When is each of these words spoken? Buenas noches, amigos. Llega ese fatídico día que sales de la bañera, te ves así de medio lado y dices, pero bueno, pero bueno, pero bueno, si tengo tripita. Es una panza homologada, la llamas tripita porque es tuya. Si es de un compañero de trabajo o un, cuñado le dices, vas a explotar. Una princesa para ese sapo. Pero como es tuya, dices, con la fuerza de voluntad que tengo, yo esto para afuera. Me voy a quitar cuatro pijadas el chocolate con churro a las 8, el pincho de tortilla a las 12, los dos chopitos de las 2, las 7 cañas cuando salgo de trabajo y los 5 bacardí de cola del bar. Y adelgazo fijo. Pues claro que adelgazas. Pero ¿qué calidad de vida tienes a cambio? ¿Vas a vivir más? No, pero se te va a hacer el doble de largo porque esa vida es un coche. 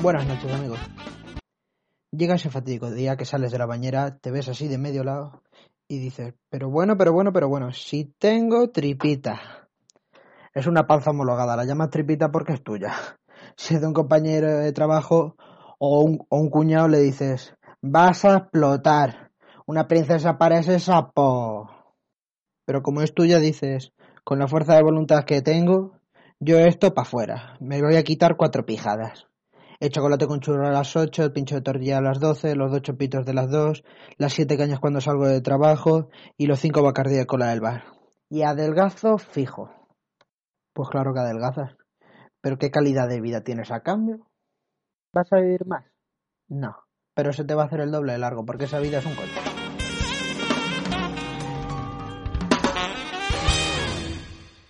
Buenas 0.00 0.28
noches, 0.28 0.52
amigos. 0.52 0.78
Llega 2.12 2.36
ese 2.36 2.50
fatídico 2.50 2.88
día 2.88 3.16
que 3.16 3.24
sales 3.24 3.50
de 3.50 3.58
la 3.58 3.66
bañera, 3.66 4.16
te 4.18 4.30
ves 4.30 4.48
así 4.48 4.68
de 4.68 4.78
medio 4.78 5.02
lado 5.02 5.42
y 5.88 5.98
dices, 5.98 6.34
pero 6.48 6.70
bueno, 6.70 6.96
pero 6.96 7.12
bueno, 7.12 7.32
pero 7.32 7.48
bueno, 7.48 7.72
si 7.72 8.04
tengo 8.04 8.70
tripita. 8.70 9.68
Es 10.54 10.68
una 10.68 10.86
panza 10.86 11.10
homologada, 11.10 11.56
la 11.56 11.64
llamas 11.64 11.90
tripita 11.90 12.30
porque 12.30 12.52
es 12.52 12.62
tuya. 12.62 12.94
Si 13.56 13.74
es 13.74 13.80
de 13.80 13.88
un 13.88 13.92
compañero 13.92 14.58
de 14.58 14.72
trabajo 14.72 15.34
o 15.80 16.02
un, 16.02 16.50
cuñado 16.50 16.86
le 16.86 16.98
dices, 16.98 17.54
vas 17.82 18.24
a 18.24 18.36
explotar. 18.36 19.32
Una 19.66 19.88
princesa 19.88 20.38
para 20.38 20.60
ese 20.60 20.78
sapo. 20.78 21.68
Pero 22.64 22.82
como 22.82 23.00
es 23.02 23.12
tuya, 23.14 23.40
dices, 23.40 23.92
con 24.22 24.38
la 24.38 24.46
fuerza 24.46 24.76
de 24.76 24.82
voluntad 24.82 25.24
que 25.24 25.42
tengo, 25.42 25.98
yo 26.38 26.58
esto 26.58 26.94
para 26.94 27.06
afuera. 27.06 27.56
Me 27.58 27.82
voy 27.82 27.96
a 27.96 28.04
quitar 28.04 28.36
cuatro 28.36 28.64
pijadas 28.64 29.27
el 29.80 29.90
chocolate 29.90 30.26
con 30.26 30.40
churro 30.40 30.66
a 30.66 30.72
las 30.72 30.96
8, 30.96 31.24
el 31.24 31.32
pincho 31.32 31.54
de 31.54 31.62
tortilla 31.62 31.98
a 31.98 32.02
las 32.02 32.18
12, 32.18 32.56
los 32.56 32.70
dos 32.70 32.82
chopitos 32.82 33.24
de 33.24 33.34
las 33.34 33.50
2, 33.50 33.84
las 34.16 34.32
7 34.32 34.56
cañas 34.56 34.80
cuando 34.80 35.00
salgo 35.00 35.28
de 35.28 35.40
trabajo 35.40 36.08
y 36.36 36.46
los 36.46 36.58
5 36.60 36.82
bacardí 36.82 37.14
de 37.14 37.26
cola 37.26 37.50
del 37.50 37.60
bar. 37.60 37.84
Y 38.28 38.42
adelgazo 38.42 39.18
fijo. 39.18 39.70
Pues 40.72 40.88
claro 40.90 41.14
que 41.14 41.20
adelgazas. 41.20 41.76
Pero 42.40 42.58
¿qué 42.58 42.70
calidad 42.70 43.08
de 43.08 43.20
vida 43.20 43.42
tienes 43.42 43.70
a 43.70 43.80
cambio? 43.80 44.28
¿Vas 45.12 45.32
a 45.32 45.36
vivir 45.36 45.66
más? 45.66 45.84
No, 46.48 46.76
pero 47.14 47.32
se 47.32 47.44
te 47.44 47.54
va 47.54 47.62
a 47.62 47.66
hacer 47.66 47.80
el 47.80 47.90
doble 47.90 48.12
de 48.12 48.18
largo 48.18 48.44
porque 48.44 48.64
esa 48.64 48.80
vida 48.80 48.98
es 48.98 49.06
un 49.06 49.14
coche. 49.14 49.58